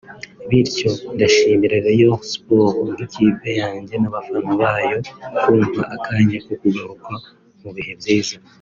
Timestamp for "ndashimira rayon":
1.13-2.21